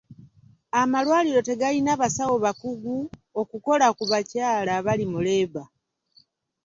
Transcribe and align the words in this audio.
Amalwaliro 0.81 1.41
tegalina 1.47 1.93
basawo 2.01 2.35
bakugu 2.45 2.97
okukola 3.41 3.87
ku 3.97 4.03
bakyala 4.11 4.71
abali 4.79 5.05
mu 5.11 5.19
leeba. 5.25 5.63